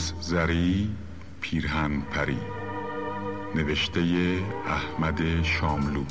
خروس 0.00 0.12
زری 0.20 0.90
پیرهن 1.40 2.00
پری 2.00 2.38
نوشته 3.54 4.00
احمد 4.66 5.42
شاملو. 5.42 6.04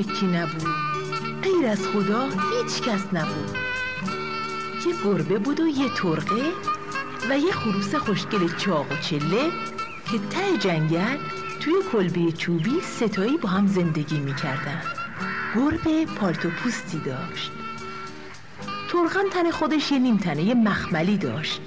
یکی 0.00 0.08
بود 0.08 0.16
یکی 0.16 0.26
نبود. 0.26 0.66
غیر 1.42 1.66
از 1.66 1.86
خدا 1.86 2.24
هیچ 2.24 2.82
کس 2.82 3.04
نبود. 3.12 3.56
یه 4.86 4.94
گربه 5.04 5.38
بود 5.38 5.60
و 5.60 5.66
یه 5.66 5.88
ترقه 5.88 6.52
و 7.30 7.38
یه 7.38 7.52
خروس 7.52 7.94
خوشگل 7.94 8.56
چاق 8.56 8.92
و 8.92 8.96
چله 8.96 9.50
که 10.10 10.18
ته 10.30 10.58
جنگل 10.58 11.16
توی 11.60 11.74
کلبه 11.92 12.32
چوبی 12.32 12.80
ستایی 12.82 13.36
با 13.36 13.48
هم 13.48 13.66
زندگی 13.66 14.18
می‌کردن. 14.18 14.82
گربه 15.54 16.06
پالتو 16.06 16.50
پوستی 16.50 16.98
داشت. 16.98 17.52
ترقم 18.92 19.30
تن 19.32 19.50
خودش 19.50 19.92
یه 19.92 19.98
نیم 19.98 20.16
تنه 20.16 20.42
یه 20.42 20.54
مخملی 20.54 21.16
داشت. 21.16 21.60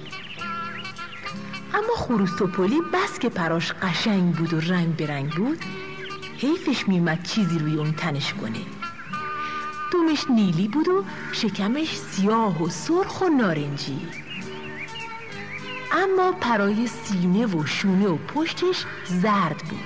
اما 1.74 1.94
خروس 1.96 2.42
و 2.42 2.46
پلی 2.46 2.80
بس 2.92 3.18
که 3.18 3.28
پراش 3.28 3.72
قشنگ 3.72 4.34
بود 4.34 4.54
و 4.54 4.60
رنگ 4.60 4.96
برنگ 4.96 5.32
بود 5.32 5.58
حیفش 6.38 6.88
میومد 6.88 7.22
چیزی 7.22 7.58
روی 7.58 7.76
اون 7.76 7.92
تنش 7.92 8.34
کنه. 8.34 8.60
دومش 9.92 10.30
نیلی 10.30 10.68
بود 10.68 10.88
و 10.88 11.04
شکمش 11.32 11.96
سیاه 11.96 12.62
و 12.62 12.68
سرخ 12.68 13.20
و 13.20 13.28
نارنجی. 13.28 14.08
اما 15.92 16.32
پرای 16.32 16.86
سینه 16.86 17.46
و 17.46 17.66
شونه 17.66 18.06
و 18.06 18.16
پشتش 18.16 18.84
زرد 19.04 19.58
بود. 19.58 19.80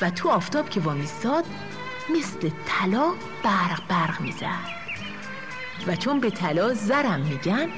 و 0.00 0.10
تو 0.10 0.28
آفتاب 0.28 0.70
که 0.70 0.80
وامیستاد 0.80 1.44
مثل 2.18 2.50
طلا 2.66 3.12
برق 3.42 3.88
برق 3.88 4.20
می‌زد. 4.20 4.78
و 5.86 5.96
چون 5.96 6.20
به 6.20 6.30
طلا 6.30 6.74
زرم 6.74 7.20
میگن 7.20 7.68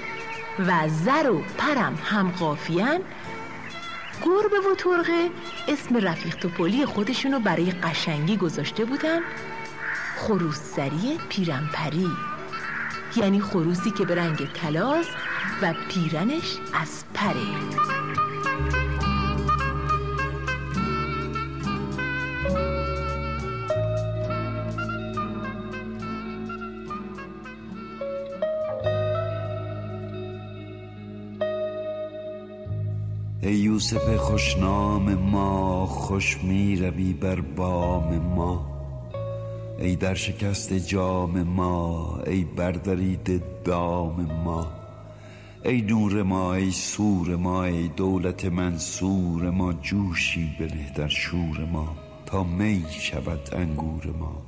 و 0.58 0.88
زر 0.88 1.30
و 1.30 1.42
پرم 1.58 1.98
هم 2.04 2.30
قافیان 2.30 3.00
گربه 4.22 4.56
و 4.70 4.74
ترقه 4.74 5.30
اسم 5.68 5.96
رفیق 5.96 6.34
توپلی 6.34 6.86
خودشونو 6.86 7.40
برای 7.40 7.70
قشنگی 7.70 8.36
گذاشته 8.36 8.84
بودن. 8.84 9.20
خروسزری 10.16 11.18
پیرنپری. 11.28 12.08
یعنی 13.16 13.40
خروسی 13.40 13.90
که 13.90 14.04
به 14.04 14.14
رنگ 14.14 14.48
طلاست 14.54 15.10
و 15.62 15.74
پیرنش 15.88 16.56
از 16.74 17.04
پره. 17.14 17.99
ای 33.42 33.54
یوسف 33.54 34.16
خوشنام 34.16 35.14
ما 35.14 35.86
خوش 35.86 36.38
می 36.44 36.76
روی 36.76 37.12
بر 37.12 37.40
بام 37.40 38.18
ما. 38.18 38.66
ای 39.78 39.96
در 39.96 40.14
شکست 40.14 40.72
جام 40.72 41.42
ما 41.42 42.18
ای 42.26 42.44
بردرید 42.44 43.42
دام 43.64 44.42
ما. 44.44 44.66
ای 45.64 45.82
نور 45.82 46.22
ما 46.22 46.54
ای 46.54 46.70
سور 46.70 47.36
ما 47.36 47.64
ای 47.64 47.88
دولت 47.88 48.44
منصور 48.44 49.50
ما 49.50 49.72
جوشی 49.72 50.56
بنه 50.60 50.92
در 50.96 51.08
شور 51.08 51.68
ما. 51.72 51.96
تا 52.26 52.44
می 52.44 52.84
شود 52.90 53.48
انگور 53.52 54.06
ما. 54.20 54.42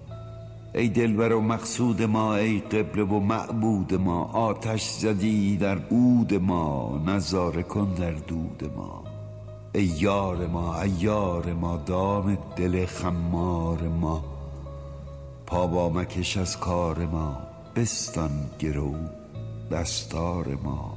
ای 0.74 0.88
دلبر 0.88 1.32
و 1.32 1.40
مقصود 1.40 2.02
ما 2.02 2.36
ای 2.36 2.58
قبله 2.58 3.04
و 3.04 3.20
معبود 3.20 3.94
ما 3.94 4.24
آتش 4.24 4.90
زدی 4.90 5.56
در 5.56 5.78
عود 5.78 6.34
ما 6.34 7.02
نظاره 7.06 7.62
کن 7.62 7.94
در 7.94 8.10
دود 8.12 8.70
ما. 8.76 9.04
ای 9.74 9.84
یار 9.84 10.46
ما 10.46 10.80
ایار 10.80 11.52
ما 11.52 11.76
دام 11.76 12.38
دل 12.56 12.86
خمار 12.86 13.88
ما. 13.88 14.24
پا 15.46 15.66
با 15.66 15.88
مکش 15.90 16.36
از 16.36 16.58
کار 16.58 17.06
ما 17.06 17.36
بستان 17.76 18.30
گرو 18.58 18.94
دستار 19.70 20.58
ما. 20.64 20.94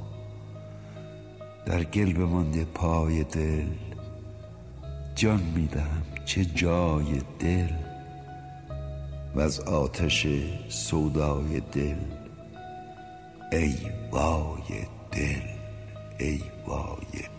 در 1.66 1.84
گل 1.84 2.12
بمانده 2.12 2.64
پای 2.64 3.24
دل 3.24 3.66
جان 5.14 5.42
میدم 5.54 6.02
چه 6.24 6.44
جای 6.44 7.20
دل. 7.38 7.85
و 9.36 9.40
از 9.40 9.60
آتش 9.60 10.26
سودای 10.68 11.60
دل 11.72 11.96
ای 13.52 13.76
وای 14.12 14.86
دل 15.12 15.42
ای 16.18 16.40
وای 16.66 17.35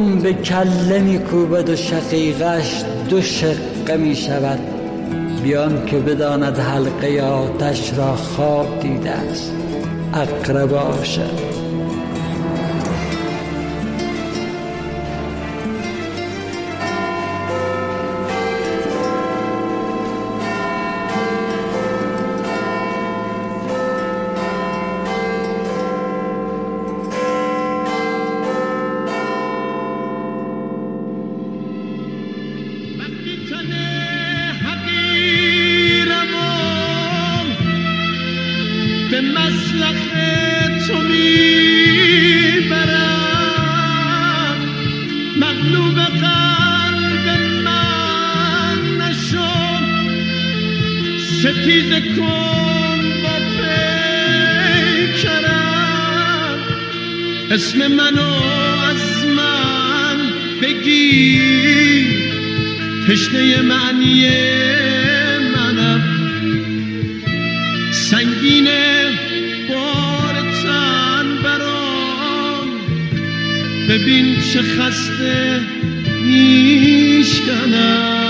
دم 0.00 0.18
به 0.18 0.32
کله 0.32 0.98
می 0.98 1.18
کوبد 1.18 1.68
و 1.68 1.76
شقیقش 1.76 2.84
دو 3.08 3.22
شقه 3.22 3.96
می 3.96 4.16
شود 4.16 4.58
بیان 5.42 5.86
که 5.86 5.98
بداند 5.98 6.58
حلقه 6.58 7.22
آتش 7.22 7.94
را 7.94 8.16
خواب 8.16 8.80
دیده 8.80 9.10
است. 9.10 9.52
وقتی 10.12 11.49
ستیزه 51.50 52.00
کن 52.00 53.00
با 53.22 53.34
پیکرم 55.16 56.58
اسم 57.50 57.86
منو 57.86 58.32
از 58.90 59.24
من 59.36 60.18
بگیر 60.62 62.04
تشنه 63.08 63.60
معنی 63.60 64.28
منم. 65.54 66.02
سنگین 67.92 68.68
بار 69.68 70.34
تن 70.62 71.26
برام. 71.42 72.68
ببین 73.88 74.26
چه 74.52 74.62
خسته 74.62 75.60
میشکنم. 76.26 78.29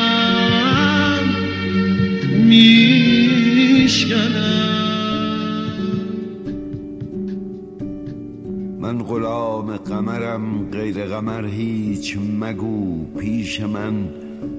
من 8.81 9.03
غلام 9.03 9.77
قمرم 9.77 10.71
غیر 10.71 11.05
قمر 11.05 11.47
هیچ 11.47 12.19
مگو. 12.41 13.07
پیش 13.19 13.61
من 13.61 14.09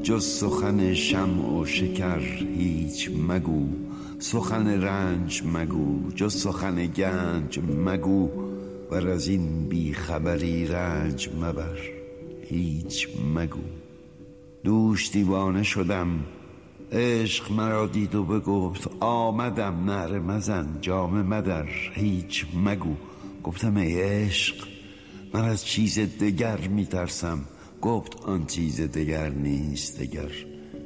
جز 0.04 0.26
سخن 0.26 0.94
شم 0.94 1.46
و 1.46 1.66
شکر 1.66 2.20
هیچ 2.58 3.10
مگو. 3.28 3.68
سخن 4.20 4.68
رنج 4.68 5.44
مگو 5.54 6.12
جز 6.16 6.36
سخن 6.36 6.86
گنج 6.86 7.60
مگو. 7.86 8.30
و 8.92 8.96
از 8.96 9.28
این 9.28 9.68
بیخبری 9.70 10.68
رنج 10.68 11.30
مبر 11.42 11.78
هیچ 12.42 13.08
مگو. 13.36 13.60
دوش 14.64 15.12
دیوانه 15.12 15.64
شدم 15.64 16.08
عشق 16.92 17.52
مرا 17.52 17.88
دید 17.88 18.16
و 18.16 18.24
بگفت 18.24 18.90
آمدم 19.00 19.84
نعره 19.86 20.20
مزن 20.20 20.78
جام 20.82 21.22
مدر 21.22 21.66
هیچ 21.94 22.46
مگو. 22.66 22.96
گفتم 23.44 23.78
ای 23.78 24.02
عشق 24.02 24.56
من 25.34 25.44
از 25.44 25.66
چیز 25.66 26.00
دگر 26.00 26.58
میترسم. 26.58 27.40
گفت 27.82 28.26
آن 28.26 28.46
چیز 28.46 28.82
دگر 28.82 29.30
نیست 29.30 30.00
دگر 30.00 30.32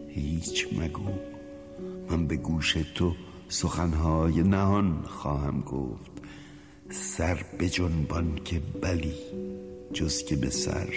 هیچ 0.09 0.67
مگو. 0.79 1.11
من 2.09 2.27
به 2.27 2.35
گوش 2.35 2.73
تو 2.95 3.13
سخنهای 3.49 4.43
نهان 4.43 5.03
خواهم 5.07 5.61
گفت. 5.61 6.11
سر 6.89 7.45
به 7.57 7.69
جنبان 7.69 8.39
که 8.45 8.61
بلی 8.81 9.13
جز 9.93 10.23
که 10.23 10.35
به 10.35 10.49
سر 10.49 10.89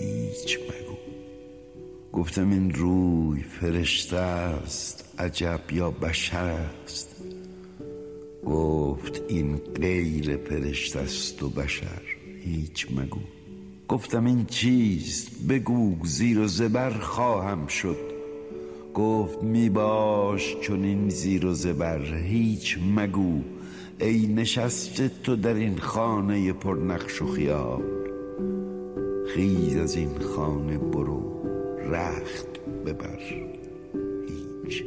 هیچ 0.00 0.58
مگو. 0.58 0.95
گفتم 2.16 2.50
این 2.50 2.70
روی 2.70 3.42
فرشته 3.42 4.16
است 4.16 5.04
عجب 5.18 5.60
یا 5.72 5.90
بشر 5.90 6.66
است؟ 6.84 7.16
گفت 8.46 9.22
این 9.28 9.56
غیر 9.56 10.36
فرشته 10.36 10.98
است 10.98 11.42
و 11.42 11.48
بشر 11.48 12.02
هیچ 12.44 12.86
مگو. 12.90 13.20
گفتم 13.88 14.24
این 14.24 14.46
چیست؟ 14.46 15.30
بگو 15.48 15.96
زیر 16.04 16.38
و 16.38 16.46
زبر 16.46 16.90
خواهم 16.90 17.66
شد. 17.66 18.12
گفت 18.94 19.42
می 19.42 19.68
باش 19.68 20.56
چون 20.60 20.84
این 20.84 21.08
زیر 21.08 21.46
و 21.46 21.52
زبر 21.52 22.14
هیچ 22.14 22.78
مگو. 22.96 23.40
ای 24.00 24.26
نشسته 24.26 25.10
تو 25.22 25.36
در 25.36 25.54
این 25.54 25.78
خانه 25.78 26.52
پر 26.52 26.76
نقش 26.76 27.22
و 27.22 27.26
خیال. 27.26 27.82
خیز 29.34 29.76
از 29.76 29.96
این 29.96 30.18
خانه 30.18 30.78
برو. 30.78 31.35
رخت 31.90 32.60
ببر. 32.86 33.18
هیچ. 34.64 34.84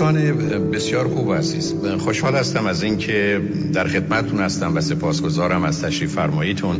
دوستان 0.00 0.70
بسیار 0.70 1.08
خوب 1.08 1.34
عزیز 1.34 1.74
خوشحال 1.98 2.34
هستم 2.34 2.66
از 2.66 2.82
اینکه 2.82 3.40
در 3.72 3.88
خدمتتون 3.88 4.40
هستم 4.40 4.76
و 4.76 4.80
سپاسگزارم 4.80 5.64
از 5.64 5.82
تشریف 5.82 6.14
فرماییتون 6.14 6.76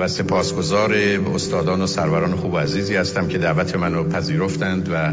و 0.00 0.08
سپاسگزار 0.08 0.94
استادان 1.34 1.82
و 1.82 1.86
سروران 1.86 2.34
خوب 2.36 2.52
و 2.52 2.58
عزیزی 2.58 2.96
هستم 2.96 3.28
که 3.28 3.38
دعوت 3.38 3.76
منو 3.76 4.04
پذیرفتند 4.04 4.88
و 4.92 5.12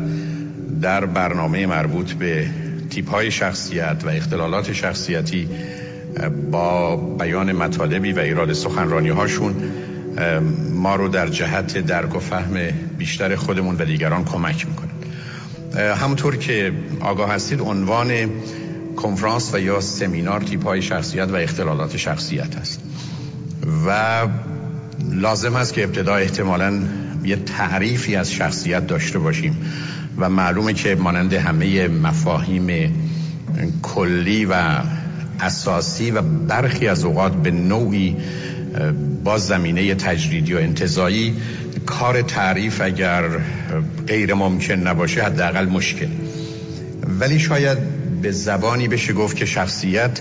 در 0.82 1.06
برنامه 1.06 1.66
مربوط 1.66 2.14
به 2.14 2.48
تیپ 2.90 3.10
های 3.10 3.32
شخصیت 3.32 4.04
و 4.06 4.10
اختلالات 4.10 4.74
شخصیتی 4.74 5.48
با 6.52 6.96
بیان 6.96 7.52
مطالبی 7.52 8.12
و 8.12 8.20
ایراد 8.20 8.54
سخنرانی 8.54 9.10
هاشون 9.10 9.56
ما 10.74 10.96
رو 10.96 11.08
در 11.08 11.28
جهت 11.28 11.78
درک 11.78 12.16
و 12.16 12.20
فهم 12.20 12.54
بیشتر 12.98 13.36
خودمون 13.36 13.76
و 13.80 13.86
دیگران 13.86 14.26
کمک 14.26 14.68
می‌کنه. 14.68 14.95
همونطور 15.74 16.36
که 16.36 16.72
آگاه 17.00 17.32
هستید 17.32 17.62
عنوان 17.62 18.30
کنفرانس 18.96 19.54
و 19.54 19.60
یا 19.60 19.82
سمینار 19.82 20.42
تیپ 20.42 20.64
های 20.64 20.82
شخصیت 20.82 21.30
و 21.30 21.36
اختلالات 21.36 21.98
شخصیت 21.98 22.58
است. 22.58 22.82
و 23.88 24.28
لازم 25.12 25.56
است 25.56 25.74
که 25.74 25.84
ابتدا 25.84 26.16
احتمالا 26.16 26.80
یه 27.24 27.36
تعریفی 27.36 28.16
از 28.16 28.32
شخصیت 28.32 28.88
داشته 28.88 29.20
باشیم 29.20 29.58
و 30.18 30.30
معلومه 30.30 30.74
که 30.74 30.96
مانند 30.96 31.34
همه 31.34 31.88
مفاهیم 31.88 32.94
کلی 33.82 34.46
و 34.46 34.82
اساسی 35.40 36.12
و 36.12 36.22
برخی 36.22 36.88
از 36.88 37.06
اوقات 37.06 37.34
به 37.34 37.52
نوعی 37.52 38.16
با 39.24 39.38
زمینه 39.38 39.96
تجریدی 39.96 40.54
و 40.54 40.58
انتظایی 40.58 41.36
کار 41.86 42.22
تعریف 42.22 42.82
اگر 42.82 43.24
غیر 44.08 44.34
ممکن 44.34 44.74
نباشه 44.74 45.24
حداقل 45.24 45.66
مشکل. 45.66 46.08
ولی 47.20 47.40
شاید 47.40 47.78
به 48.22 48.32
زبانی 48.32 48.88
بشه 48.88 49.14
گفت 49.14 49.36
که 49.36 49.46
شخصیت 49.46 50.20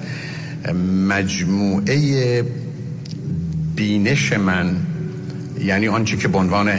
مجموعه 1.09 2.45
بینش 3.77 4.33
من 4.33 4.77
یعنی 5.61 5.89
آنچه 5.89 6.17
که 6.17 6.29
به 6.29 6.39
عنوان 6.39 6.73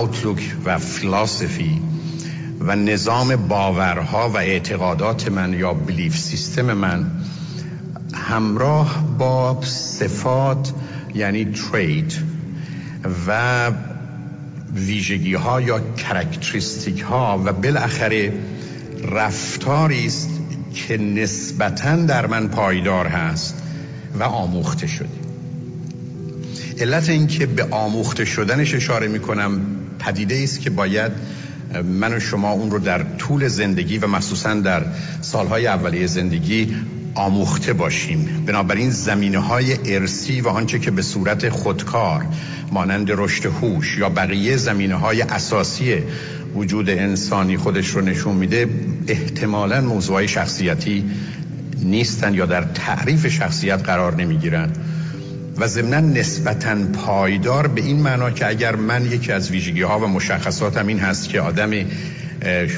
اوتلوک 0.00 0.54
و 0.64 0.78
فلاسفی 0.78 1.80
و 2.60 2.76
نظام 2.76 3.36
باورها 3.36 4.30
و 4.30 4.36
اعتقادات 4.36 5.28
من 5.28 5.52
یا 5.52 5.74
بلیف 5.74 6.18
سیستم 6.18 6.72
من 6.72 7.10
همراه 8.14 9.04
با 9.18 9.60
صفات 9.62 10.72
یعنی 11.14 11.44
ترید 11.44 12.14
و 13.28 13.70
ویژگی 14.76 15.34
ها 15.34 15.60
یا 15.60 15.80
کرکتریستیک 15.80 17.00
ها 17.00 17.42
و 17.44 17.52
بالاخره 17.52 18.32
رفتاری 19.12 20.06
است 20.06 20.30
که 20.74 20.96
نسبتا 20.96 21.96
در 21.96 22.26
من 22.26 22.48
پایدار 22.48 23.06
هست 23.06 23.62
و 24.18 24.22
آموخته 24.22 24.86
شده. 24.86 25.08
علت 26.80 27.08
اینکه 27.08 27.46
به 27.46 27.64
آموخته 27.70 28.24
شدنش 28.24 28.74
اشاره 28.74 29.08
می 29.08 29.20
کنم 29.20 29.60
پدیده 29.98 30.40
است 30.42 30.60
که 30.60 30.70
باید 30.70 31.12
من 31.84 32.14
و 32.14 32.20
شما 32.20 32.50
اون 32.50 32.70
رو 32.70 32.78
در 32.78 33.02
طول 33.02 33.48
زندگی 33.48 33.98
و 33.98 34.06
مخصوصا 34.06 34.54
در 34.54 34.84
سالهای 35.20 35.66
اولیه 35.66 36.06
زندگی 36.06 36.76
آموخته 37.16 37.72
باشیم. 37.72 38.44
بنابراین 38.46 38.90
زمینه 38.90 39.38
های 39.38 39.94
ارسی 39.94 40.40
و 40.40 40.48
آنچه 40.48 40.78
که 40.78 40.90
به 40.90 41.02
صورت 41.02 41.48
خودکار 41.48 42.26
مانند 42.72 43.10
رشد 43.10 43.46
هوش 43.46 43.98
یا 43.98 44.08
بقیه 44.08 44.56
زمینه 44.56 44.94
های 44.94 45.22
اساسی 45.22 45.94
وجود 46.54 46.90
انسانی 46.90 47.56
خودش 47.56 47.88
رو 47.88 48.00
نشون 48.00 48.34
میده 48.34 48.68
احتمالا 49.08 49.80
موضوع 49.80 50.26
شخصیتی 50.26 51.04
نیستن 51.82 52.34
یا 52.34 52.46
در 52.46 52.62
تعریف 52.62 53.26
شخصیت 53.28 53.82
قرار 53.82 54.16
نمی‌گیرن. 54.16 54.72
و 55.58 55.66
ضمنا 55.66 56.00
نسبتا 56.00 56.76
پایدار 56.92 57.66
به 57.66 57.80
این 57.80 57.96
معنا 57.96 58.30
که 58.30 58.46
اگر 58.46 58.76
من 58.76 59.06
یکی 59.06 59.32
از 59.32 59.50
ویژگی 59.50 59.82
ها 59.82 59.98
و 59.98 60.06
مشخصاتم 60.06 60.86
این 60.86 60.98
هست 60.98 61.28
که 61.28 61.40
آدم 61.40 61.70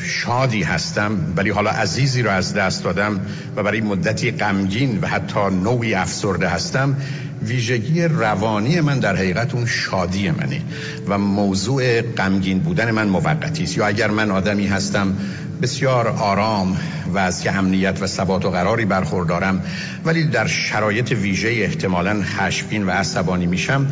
شادی 0.03 0.63
هستم 0.63 1.33
ولی 1.37 1.51
حالا 1.51 1.71
عزیزی 1.71 2.23
رو 2.23 2.31
از 2.31 2.55
دست 2.55 2.85
دادم 2.85 3.21
و 3.57 3.63
برای 3.63 3.81
مدتی 3.81 4.31
غمگین 4.31 4.99
و 5.01 5.07
حتی 5.07 5.41
نوعی 5.41 5.95
افسرده 5.95 6.49
هستم. 6.49 6.97
ویژگی 7.43 8.05
روانی 8.05 8.81
من 8.81 8.99
در 8.99 9.17
حقیقت 9.17 9.55
اون 9.55 9.67
شادی 9.67 10.31
منه 10.31 10.61
و 11.09 11.19
موضوع 11.19 12.03
غمگین 12.03 12.59
بودن 12.59 12.91
من 12.91 13.09
موقتی 13.09 13.63
است. 13.63 13.77
یا 13.77 13.87
اگر 13.87 14.11
من 14.11 14.31
آدمی 14.31 14.67
هستم 14.67 15.17
بسیار 15.63 16.09
آرام 16.09 16.77
و 17.15 17.19
از 17.19 17.43
که 17.43 17.53
امنیت 17.53 18.03
و 18.03 18.07
ثبات 18.07 18.45
و 18.45 18.51
قراری 18.51 18.85
برخوردارم 18.85 19.63
ولی 20.05 20.25
در 20.25 20.47
شرایط 20.47 21.13
ویژه 21.13 21.49
احتمالا 21.49 22.23
خشمگین 22.23 22.87
و 22.87 22.91
عصبانی 22.91 23.47
میشم. 23.47 23.87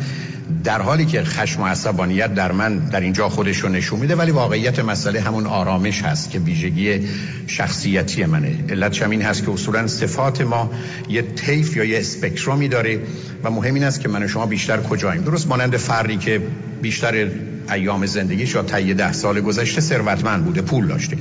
در 0.63 0.81
حالی 0.81 1.05
که 1.05 1.23
خشم 1.23 1.61
و 1.61 1.65
عصبانیت 1.65 2.35
در 2.35 2.51
من 2.51 2.77
در 2.77 2.99
اینجا 2.99 3.29
خودش 3.29 3.57
رو 3.57 3.69
نشون 3.69 3.99
میده 3.99 4.15
ولی 4.15 4.31
واقعیت 4.31 4.79
مسئله 4.79 5.21
همون 5.21 5.45
آرامش 5.45 6.01
هست 6.01 6.31
که 6.31 6.39
ویژگی 6.39 7.07
شخصیتی 7.47 8.25
منه. 8.25 8.55
علت 8.69 9.01
این 9.01 9.21
هست 9.21 9.45
که 9.45 9.51
اصولا 9.51 9.87
صفات 9.87 10.41
ما 10.41 10.71
یه 11.09 11.21
طیف 11.21 11.77
یا 11.77 11.83
یه 11.83 11.99
اسپکترومی 11.99 12.67
داره 12.67 12.99
و 13.43 13.51
مهم 13.51 13.73
این 13.73 13.83
است 13.83 14.01
که 14.01 14.09
من 14.09 14.23
و 14.23 14.27
شما 14.27 14.45
بیشتر 14.45 14.77
کجاییم. 14.81 15.23
درست 15.23 15.47
مانند 15.47 15.77
فردی 15.77 16.17
که 16.17 16.41
بیشتر 16.81 17.29
ایام 17.71 18.05
زندگیش 18.05 18.55
یا 18.55 18.63
طی 18.63 18.93
ده 18.93 19.13
سال 19.13 19.41
گذشته 19.41 19.81
ثروتمند 19.81 20.45
بوده 20.45 20.61
پول 20.61 20.87
داشته. 20.87 21.17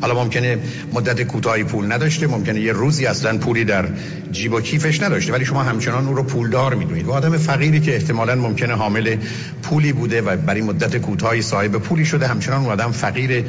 حالا 0.00 0.14
ممکنه 0.14 0.58
مدت 0.92 1.22
کوتاهی 1.22 1.64
پول 1.64 1.92
نداشته 1.92 2.26
ممکنه 2.26 2.60
یه 2.60 2.72
روزی 2.72 3.06
اصلا 3.06 3.38
پولی 3.38 3.64
در 3.64 3.88
جیب 4.32 4.52
و 4.52 4.60
کیفش 4.60 5.02
نداشته 5.02 5.32
ولی 5.32 5.44
شما 5.44 5.62
همچنان 5.62 6.08
او 6.08 6.14
رو 6.14 6.22
پولدار 6.22 6.74
می‌دونید. 6.74 7.06
و 7.06 7.12
آدم 7.12 7.36
فقیری 7.36 7.80
که 7.80 7.94
احتمالا 7.94 8.34
ممکنه 8.34 8.74
حامل 8.74 9.16
پولی 9.62 9.92
بوده 9.92 10.22
و 10.22 10.36
برای 10.36 10.62
مدت 10.62 10.96
کوتاهی 10.96 11.42
صاحب 11.42 11.72
پولی 11.72 12.04
شده 12.04 12.26
همچنان 12.26 12.60
اون 12.60 12.70
آدم 12.72 12.92
فقیر 12.92 13.44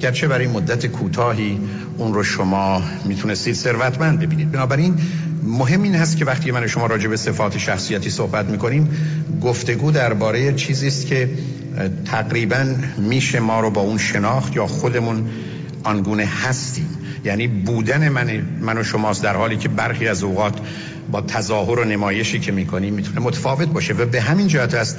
گرچه 0.00 0.28
برای 0.28 0.46
مدت 0.46 0.86
کوتاهی 0.86 1.60
اون 1.98 2.14
رو 2.14 2.22
شما 2.22 2.82
می‌تونستید 3.04 3.54
ثروتمند 3.54 4.20
ببینید. 4.20 4.52
بنابراین 4.52 4.98
مهم 5.42 5.82
این 5.82 5.94
هست 5.94 6.16
که 6.16 6.24
وقتی 6.24 6.50
من 6.50 6.66
شما 6.66 6.86
راجع 6.86 7.08
به 7.08 7.16
صفات 7.16 7.58
شخصیتی 7.58 8.10
صحبت 8.10 8.46
می‌کنیم 8.46 8.88
گفتگو 9.42 9.90
درباره 9.90 10.52
چیزی 10.52 10.86
است 10.86 11.06
که 11.06 11.30
تقریبا 12.04 12.74
میشه 12.98 13.40
ما 13.40 13.60
رو 13.60 13.70
با 13.70 13.80
اون 13.80 13.98
شناخت 13.98 14.56
یا 14.56 14.66
خودمون 14.66 15.30
آنگونه 15.84 16.24
هستیم. 16.24 16.88
یعنی 17.24 17.46
بودن 17.48 18.08
من, 18.08 18.42
من 18.60 18.78
و 18.78 18.84
شماست 18.84 19.22
در 19.22 19.36
حالی 19.36 19.56
که 19.56 19.68
برخی 19.68 20.08
از 20.08 20.22
اوقات 20.22 20.54
با 21.10 21.20
تظاهر 21.20 21.78
و 21.78 21.84
نمایشی 21.84 22.40
که 22.40 22.52
می‌کنیم 22.52 22.94
می‌تونه 22.94 23.20
متفاوت 23.20 23.68
باشه 23.68 23.94
و 23.94 24.06
به 24.06 24.20
همین 24.20 24.48
جهت 24.48 24.74
است 24.74 24.96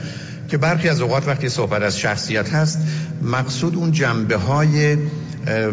که 0.50 0.58
برخی 0.58 0.90
از 0.90 1.02
اوقات 1.02 1.28
وقتی 1.28 1.50
صحبت 1.50 1.82
از 1.82 2.00
شخصیت 2.00 2.54
هست 2.54 2.80
مقصود 3.22 3.76
اون 3.76 3.92
جنبه 3.92 4.38
های 4.38 4.98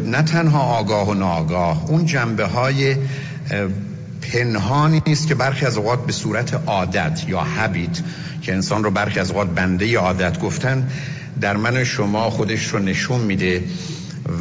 نه 0.06 0.22
تنها 0.22 0.60
آگاه 0.60 1.08
و 1.08 1.14
ناآگاه 1.14 1.84
اون 1.88 2.06
جنبه 2.06 2.44
های 2.44 2.96
پنهانی 4.22 5.02
است 5.06 5.26
که 5.26 5.34
برخی 5.34 5.66
از 5.66 5.76
اوقات 5.76 6.06
به 6.06 6.12
صورت 6.12 6.54
عادت 6.66 7.24
یا 7.28 7.40
هبیت 7.40 8.00
که 8.42 8.54
انسان 8.54 8.84
رو 8.84 8.90
برخی 8.90 9.20
از 9.20 9.30
اوقات 9.30 9.48
بنده 9.48 9.98
عادت 9.98 10.40
گفتن 10.40 10.88
در 11.40 11.56
من 11.56 11.84
شما 11.84 12.30
خودش 12.30 12.66
رو 12.66 12.78
نشون 12.78 13.20
میده 13.20 13.64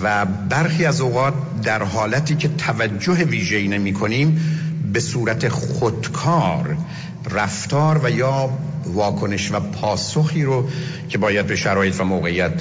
و 0.04 0.26
برخی 0.26 0.86
از 0.86 1.02
اوقات 1.02 1.34
در 1.64 1.84
حالتی 1.84 2.36
که 2.36 2.50
توجه 2.58 3.14
ویژه‌ای 3.14 3.68
نمی 3.68 3.94
کنیم 3.94 4.42
به 4.94 5.00
صورت 5.00 5.48
خودکار 5.48 6.78
رفتار 7.32 8.02
و 8.04 8.12
یا 8.12 8.50
واکنش 8.86 9.52
و 9.52 9.60
پاسخی 9.60 10.44
رو 10.44 10.70
که 11.10 11.18
باید 11.18 11.48
به 11.48 11.56
شرایط 11.56 12.00
و 12.00 12.04
موقعیت 12.04 12.54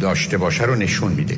داشته 0.00 0.38
باشه 0.38 0.64
رو 0.64 0.74
نشون 0.74 1.12
میده. 1.12 1.36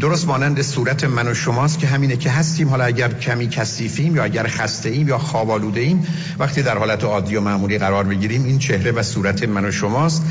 درست 0.00 0.26
مانند 0.26 0.62
صورت 0.62 1.04
من 1.04 1.28
و 1.28 1.34
شماست 1.34 1.78
که 1.78 1.86
همینه 1.86 2.16
که 2.16 2.30
هستیم. 2.30 2.68
حالا 2.68 2.84
اگر 2.84 3.12
کمی 3.12 3.48
کثیفیم 3.48 4.16
یا 4.16 4.24
اگر 4.24 4.46
خسته 4.46 4.88
ایم 4.88 5.08
یا 5.08 5.18
خواب 5.18 5.50
آلوده 5.50 5.80
ایم 5.80 6.06
وقتی 6.38 6.62
در 6.62 6.78
حالت 6.78 7.04
عادی 7.04 7.36
و 7.36 7.40
معمولی 7.40 7.78
قرار 7.78 8.04
بگیریم 8.04 8.44
این 8.44 8.58
چهره 8.58 8.92
و 8.92 9.02
صورت 9.02 9.48
من 9.48 9.64
و 9.64 9.70
شماست 9.70 10.22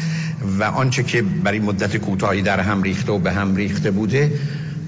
و 0.60 0.64
آنچه 0.64 1.04
که 1.04 1.22
برای 1.22 1.60
مدت 1.60 1.98
کوتاهی 1.98 2.42
در 2.42 2.60
هم 2.60 2.84
ریخته 2.84 3.12
و 3.12 3.18
به 3.18 3.32
هم 3.32 3.56
ریخته 3.56 3.92
بوده 3.92 4.32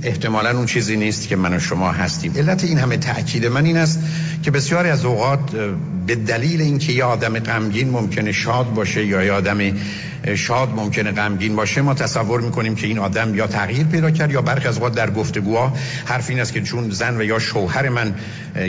احتمالا 0.04 0.58
اون 0.58 0.66
چیزی 0.66 0.98
نیست 0.98 1.28
که 1.28 1.36
من 1.36 1.54
و 1.54 1.60
شما 1.60 1.92
هستیم. 1.92 2.34
علت 2.36 2.64
این 2.64 2.78
همه 2.78 2.98
تأکید 2.98 3.46
من 3.46 3.66
این 3.66 3.78
است 3.78 4.00
که 4.44 4.52
بسیاری 4.52 4.90
از 4.90 5.06
اوقات 5.06 5.40
به 6.08 6.16
دلیل 6.16 6.62
اینکه 6.62 6.94
یه 6.94 7.04
آدم 7.04 7.40
غمگین 7.40 7.90
ممکنه 7.90 8.32
شاد 8.32 8.74
باشه 8.74 9.06
یا 9.06 9.24
یه 9.24 9.32
آدم 9.32 9.58
شاد 10.36 10.70
ممکنه 10.70 11.12
غمگین 11.12 11.56
باشه 11.56 11.82
ما 11.82 11.94
تصور 11.94 12.42
می‌کنیم 12.42 12.76
که 12.76 12.88
این 12.88 13.00
آدم 13.00 13.36
یا 13.36 13.48
تغییر 13.48 13.88
پیدا 13.88 14.12
کرد 14.12 14.32
یا 14.32 14.42
برخی 14.42 14.68
از 14.68 14.78
اوقات 14.78 14.96
در 14.96 15.10
گفتگوها 15.10 15.74
حرف 16.06 16.30
این 16.30 16.40
است 16.40 16.54
که 16.54 16.62
چون 16.62 16.90
زن 16.90 17.18
و 17.18 17.24
یا 17.24 17.40
شوهر 17.40 17.90
من 17.90 18.16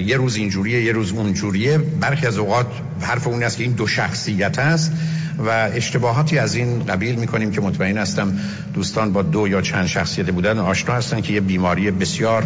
یه 0.06 0.16
روز 0.16 0.36
اینجوریه 0.36 0.82
یه 0.82 0.92
روز 0.92 1.12
اونجوریه 1.12 1.78
برخی 1.78 2.26
از 2.26 2.38
اوقات 2.38 2.66
حرف 3.00 3.26
اون 3.26 3.42
است 3.42 3.56
که 3.56 3.64
این 3.64 3.72
دو 3.72 3.86
شخصیت 3.86 4.58
است. 4.58 4.92
و 5.38 5.70
اشتباهاتی 5.74 6.38
از 6.38 6.54
این 6.54 6.84
قبیل 6.84 7.14
می‌کنیم 7.14 7.50
که 7.50 7.60
مطمئن 7.60 7.98
هستم 7.98 8.38
دوستان 8.74 9.12
با 9.12 9.22
دو 9.22 9.48
یا 9.48 9.60
چند 9.60 9.86
شخصیت 9.86 10.30
بودن 10.30 10.58
آشنا 10.58 10.94
هستن 10.94 11.20
که 11.20 11.32
یه 11.32 11.40
بیماری 11.40 11.90
بسیار 11.90 12.44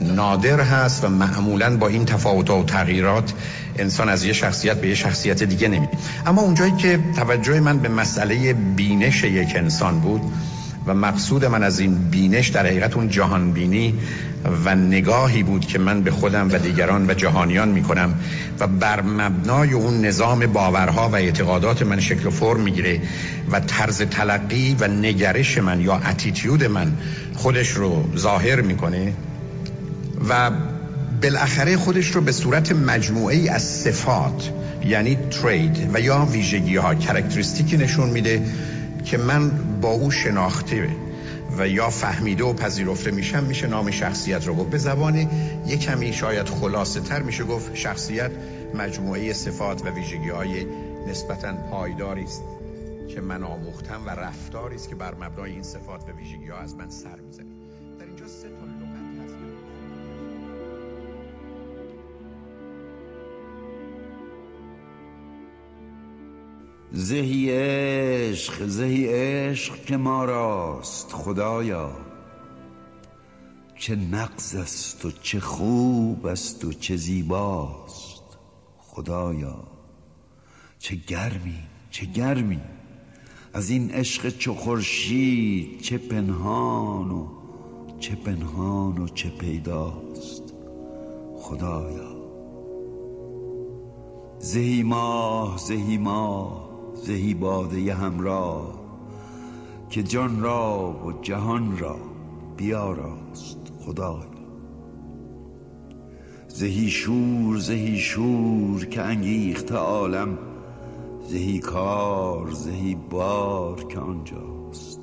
نادر 0.00 0.60
هست 0.60 1.04
و 1.04 1.08
معمولا 1.08 1.76
با 1.76 1.88
این 1.88 2.04
تفاوت 2.04 2.50
و 2.50 2.64
تغییرات 2.64 3.32
انسان 3.78 4.08
از 4.08 4.24
یه 4.24 4.32
شخصیت 4.32 4.76
به 4.76 4.88
یه 4.88 4.94
شخصیت 4.94 5.42
دیگه 5.42 5.68
نمیده 5.68 5.92
اما 6.26 6.42
اونجایی 6.42 6.72
که 6.72 6.98
توجه 7.16 7.60
من 7.60 7.78
به 7.78 7.88
مسئله 7.88 8.52
بینش 8.52 9.24
یک 9.24 9.56
انسان 9.56 10.00
بود 10.00 10.20
و 10.86 10.94
مقصود 10.94 11.44
من 11.44 11.62
از 11.62 11.78
این 11.78 11.94
بینش 11.94 12.48
در 12.48 12.66
حقیقت 12.66 12.96
اون 12.96 13.08
جهان 13.08 13.52
بینی 13.52 13.94
و 14.64 14.74
نگاهی 14.74 15.42
بود 15.42 15.66
که 15.66 15.78
من 15.78 16.02
به 16.02 16.10
خودم 16.10 16.48
و 16.52 16.58
دیگران 16.58 17.10
و 17.10 17.14
جهانیان 17.14 17.68
می 17.68 17.82
کنم 17.82 18.14
و 18.60 18.66
بر 18.66 19.02
مبنای 19.02 19.72
اون 19.72 20.04
نظام 20.04 20.46
باورها 20.46 21.08
و 21.08 21.14
اعتقادات 21.14 21.82
من 21.82 22.00
شکل 22.00 22.26
و 22.26 22.30
فرم 22.30 22.60
می‌گیره 22.60 23.00
و 23.50 23.60
طرز 23.60 24.02
تلقی 24.02 24.76
و 24.80 24.88
نگرش 24.88 25.58
من 25.58 25.80
یا 25.80 25.94
اتیتیود 25.94 26.64
من 26.64 26.92
خودش 27.34 27.70
رو 27.70 28.04
ظاهر 28.16 28.60
می‌کنه 28.60 29.12
و 30.28 30.50
بالاخره 31.22 31.76
خودش 31.76 32.06
رو 32.06 32.20
به 32.20 32.32
صورت 32.32 32.72
مجموعه 32.72 33.50
از 33.52 33.62
صفات 33.62 34.50
یعنی 34.84 35.18
ترید 35.42 35.90
و 35.94 36.00
یا 36.00 36.28
ویژگی 36.32 36.76
ها 36.76 36.94
کرکتریستیکی 36.94 37.76
نشون 37.76 38.10
میده 38.10 38.42
که 39.04 39.18
من 39.18 39.50
با 39.80 39.90
او 39.90 40.10
شناخته 40.10 40.88
و 41.58 41.68
یا 41.68 41.90
فهمیده 41.90 42.44
و 42.44 42.52
پذیرفته 42.52 43.10
میشم 43.10 43.44
میشه 43.44 43.66
نام 43.66 43.90
شخصیت 43.90 44.46
رو 44.46 44.54
گفت. 44.54 44.70
به 44.70 44.78
زبان 44.78 45.16
یک 45.66 45.80
کمی 45.80 46.12
شاید 46.12 46.48
خلاصه 46.48 47.00
تر 47.00 47.22
میشه 47.22 47.44
گفت 47.44 47.74
شخصیت 47.74 48.30
مجموعه 48.74 49.32
صفات 49.32 49.86
و 49.86 49.88
ویژگی 49.88 50.28
های 50.28 50.66
نسبتا 51.08 51.52
پایداری 51.70 52.24
است 52.24 52.42
که 53.08 53.20
من 53.20 53.42
آموختم 53.42 54.06
و 54.06 54.10
رفتاری 54.10 54.74
است 54.74 54.88
که 54.88 54.94
بر 54.94 55.14
مبنای 55.14 55.52
این 55.52 55.62
صفات 55.62 56.08
و 56.08 56.12
ویژگی 56.12 56.48
ها 56.48 56.58
از 56.58 56.76
من 56.76 56.90
سر 56.90 57.20
می‌زنه. 57.20 57.50
در 57.98 58.06
اینجا 58.06 58.26
سه 58.26 58.48
زهی 66.92 67.50
عشق 67.50 68.66
زهی 68.66 69.06
عشق 69.08 69.84
که 69.84 69.96
ما 69.96 70.24
راست 70.24 71.12
خدایا. 71.12 71.92
چه 73.78 73.96
نقض 73.96 74.54
است 74.54 75.04
و 75.04 75.10
چه 75.10 75.40
خوب 75.40 76.26
است 76.26 76.64
و 76.64 76.72
چه 76.72 76.96
زیباست 76.96 78.22
خدایا. 78.78 79.64
چه 80.78 80.96
گرمی 80.96 81.58
چه 81.90 82.06
گرمی. 82.06 82.60
از 83.52 83.70
این 83.70 83.90
عشق 83.90 84.28
چه 84.28 84.52
خورشید 84.52 85.80
چه 85.80 85.98
پنهان 85.98 87.10
و 87.10 87.26
چه 88.00 88.14
پنهان 88.14 88.98
و 88.98 89.08
چه 89.08 89.28
پیداست 89.30 90.54
خدایا. 91.36 92.16
زهی 94.38 94.82
ماه 94.82 95.58
زهی 95.58 95.98
ماه. 95.98 96.75
زهی 97.06 97.34
باده 97.34 97.94
همراه 97.94 98.80
که 99.90 100.02
جان 100.02 100.40
را 100.40 100.96
و 101.06 101.12
جهان 101.22 101.78
را 101.78 101.96
بیاراست 102.56 103.72
خدایا 103.80 104.36
زهی 106.48 106.90
شور 106.90 107.58
زهی 107.58 107.98
شور 107.98 108.84
که 108.84 109.02
انگیخت 109.02 109.72
عالم 109.72 110.38
زهی 111.28 111.58
کار 111.58 112.50
زهی 112.50 112.94
بار 112.94 113.84
که 113.84 113.98
آنجاست 113.98 115.00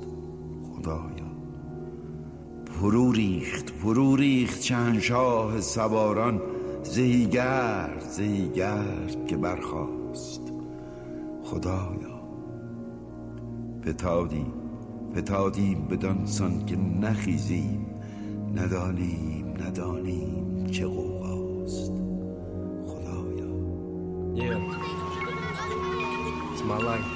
خدایا 0.72 1.30
فرو 2.80 3.12
ریخت 3.12 3.70
فرو 3.70 4.16
ریخت 4.16 4.62
شهنشاه 4.62 5.60
سواران 5.60 6.42
زهی 6.82 7.26
گرد 7.26 8.00
زهی 8.00 8.48
گرد 8.48 9.26
که 9.26 9.36
برخاست. 9.36 10.43
خدایا 11.44 12.20
فتادیم 13.86 14.52
فتادیم 15.16 15.88
بدانسان 15.88 16.66
که 16.66 16.76
نخیزیم 16.76 17.86
ندانیم 18.54 19.54
ندانیم 19.60 20.66
چه 20.66 20.86
قوقاست 20.86 21.92
خدایا 22.86 23.54
Yeah. 24.34 24.58
It's 26.52 26.62
my 26.62 26.78
life. 26.78 27.12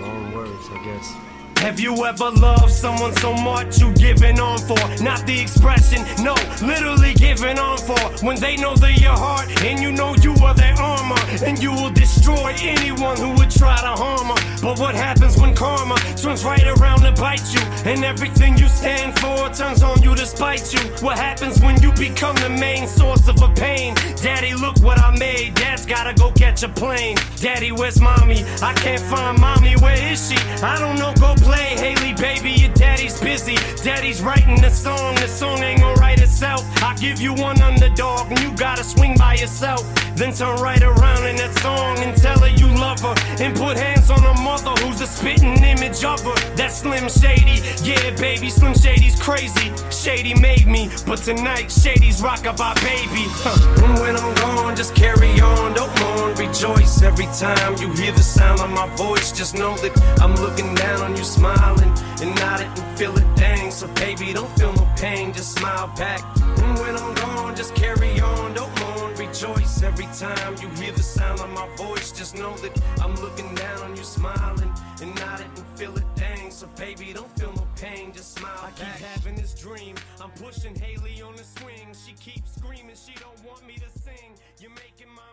Long 0.00 0.32
words, 0.34 0.66
I 0.76 0.78
guess. 0.84 1.27
Have 1.60 1.80
you 1.80 1.92
ever 2.06 2.30
loved 2.30 2.70
someone 2.72 3.14
so 3.16 3.34
much 3.34 3.80
you 3.80 3.92
giving 3.94 4.38
on 4.38 4.58
for? 4.58 4.78
Not 5.02 5.26
the 5.26 5.40
expression, 5.40 6.04
no, 6.22 6.34
literally 6.62 7.14
giving 7.14 7.58
on 7.58 7.78
for. 7.78 7.98
When 8.24 8.38
they 8.38 8.56
know 8.56 8.74
they're 8.76 8.90
your 8.92 9.16
heart 9.16 9.48
and 9.64 9.80
you 9.80 9.90
know 9.90 10.14
you 10.22 10.34
are 10.44 10.54
their 10.54 10.74
armor, 10.78 11.16
and 11.44 11.60
you 11.62 11.72
will 11.72 11.90
destroy 11.90 12.54
anyone 12.60 13.16
who 13.16 13.30
would 13.34 13.50
try 13.50 13.76
to 13.76 13.94
harm 14.02 14.28
her. 14.28 14.60
But 14.62 14.78
what 14.78 14.94
happens 14.94 15.36
when 15.36 15.54
karma 15.54 15.96
turns 16.16 16.44
right 16.44 16.66
around 16.78 17.00
to 17.00 17.12
bite 17.12 17.52
you? 17.52 17.60
And 17.84 18.04
everything 18.04 18.56
you 18.56 18.68
stand 18.68 19.18
for 19.18 19.48
turns 19.48 19.82
on 19.82 20.02
you 20.02 20.14
to 20.14 20.26
spite 20.26 20.72
you. 20.72 20.80
What 21.00 21.18
happens 21.18 21.60
when 21.60 21.80
you 21.82 21.92
become 21.92 22.36
the 22.36 22.50
main 22.50 22.86
source 22.86 23.26
of 23.28 23.42
a 23.42 23.48
pain? 23.54 23.94
Daddy, 24.22 24.54
look 24.54 24.78
what 24.80 24.98
I 25.00 25.16
made. 25.18 25.54
Dad's 25.54 25.86
gotta 25.86 26.14
go 26.14 26.30
catch 26.32 26.62
a 26.62 26.68
plane. 26.68 27.16
Daddy, 27.36 27.72
where's 27.72 28.00
mommy? 28.00 28.44
I 28.62 28.74
can't 28.74 29.00
find 29.02 29.40
mommy. 29.40 29.74
Where 29.76 29.98
is 30.12 30.28
she? 30.28 30.36
I 30.62 30.78
don't 30.78 30.98
know. 30.98 31.12
Go 31.18 31.34
play, 31.36 31.47
Haley, 31.56 32.14
baby. 32.14 32.50
Your 32.50 32.72
daddy's 32.74 33.20
busy. 33.20 33.56
Daddy's 33.82 34.22
writing 34.22 34.60
the 34.60 34.70
song. 34.70 35.14
The 35.16 35.28
song 35.28 35.62
ain't 35.62 35.80
gonna 35.80 35.94
write 35.94 36.20
itself. 36.20 36.62
I 36.82 36.94
give 36.94 37.20
you 37.20 37.34
one 37.34 37.60
underdog 37.62 38.30
and 38.30 38.40
you 38.40 38.52
gotta 38.56 38.84
swing 38.84 39.16
by 39.16 39.34
yourself. 39.34 39.82
Then 40.16 40.32
turn 40.32 40.56
right 40.56 40.82
around 40.82 41.26
in 41.26 41.36
that 41.36 41.54
song 41.60 41.98
and 41.98 42.16
tell 42.16 42.38
her 42.40 42.48
you 42.48 42.66
love 42.66 43.00
her. 43.00 43.14
And 43.38 43.56
put 43.56 43.76
hands 43.76 44.10
on 44.10 44.20
her 44.22 44.42
mother 44.42 44.70
who's 44.82 45.00
a 45.00 45.06
spitting 45.06 45.62
image 45.62 46.04
of 46.04 46.20
her. 46.22 46.34
That 46.56 46.72
Slim 46.72 47.08
Shady, 47.08 47.62
yeah, 47.84 48.10
baby, 48.16 48.50
Slim 48.50 48.74
Shady's 48.74 49.20
crazy. 49.20 49.72
Shady 49.90 50.34
made 50.34 50.66
me, 50.66 50.90
but 51.06 51.18
tonight 51.18 51.70
Shady's 51.70 52.20
rockabye 52.20 52.74
baby. 52.82 53.24
Huh. 53.44 53.84
And 53.84 54.00
when 54.00 54.16
I'm 54.16 54.34
gone, 54.36 54.74
just 54.74 54.94
carry 54.94 55.40
on, 55.40 55.74
don't 55.74 56.00
mourn, 56.00 56.34
rejoice 56.34 57.02
every 57.02 57.26
time 57.26 57.76
you 57.78 57.92
hear 57.92 58.12
the 58.12 58.22
sound 58.22 58.60
of 58.60 58.70
my 58.70 58.88
voice. 58.96 59.30
Just 59.30 59.54
know 59.54 59.76
that 59.78 60.20
I'm 60.20 60.34
looking 60.34 60.74
down 60.74 61.00
on 61.02 61.16
you, 61.16 61.24
smiling 61.38 61.92
and 62.20 62.34
nodding 62.40 62.72
and 62.82 62.98
feel 62.98 63.16
it 63.16 63.28
dang. 63.36 63.70
So 63.70 63.86
baby, 64.04 64.32
don't 64.32 64.50
feel 64.58 64.72
no 64.72 64.86
pain, 64.96 65.32
just 65.32 65.56
smile 65.58 65.88
back. 65.96 66.20
And 66.62 66.78
when 66.80 66.96
I'm 66.96 67.14
gone, 67.14 67.54
just 67.54 67.74
carry 67.74 68.20
on, 68.20 68.54
don't 68.54 68.74
mourn, 68.80 69.14
rejoice 69.14 69.82
every 69.82 70.08
time 70.22 70.56
you 70.60 70.68
hear 70.80 70.92
the 70.92 71.02
sound 71.02 71.40
of 71.40 71.50
my 71.50 71.68
voice. 71.76 72.10
Just 72.10 72.36
know 72.36 72.54
that 72.58 72.74
I'm 73.00 73.14
looking 73.16 73.54
down 73.54 73.78
on 73.82 73.96
you, 73.96 74.02
smiling 74.02 74.72
and 75.00 75.14
nodding 75.14 75.52
and 75.56 75.66
feel 75.78 75.96
it 75.96 76.08
dang. 76.16 76.50
So 76.50 76.66
baby, 76.76 77.12
don't 77.12 77.32
feel 77.38 77.52
no 77.52 77.66
pain, 77.76 78.12
just 78.12 78.34
smile 78.38 78.60
I 78.62 78.70
keep 78.72 78.96
having 79.12 79.36
this 79.36 79.54
dream. 79.54 79.94
I'm 80.20 80.30
pushing 80.30 80.74
Haley 80.74 81.22
on 81.22 81.36
the 81.36 81.44
swing. 81.44 81.88
She 82.04 82.12
keeps 82.14 82.56
screaming, 82.56 82.96
she 83.06 83.14
don't 83.24 83.40
want 83.48 83.64
me 83.66 83.74
to 83.74 83.90
sing. 84.00 84.30
You're 84.60 84.70
making. 84.70 84.98
Why? 85.14 85.27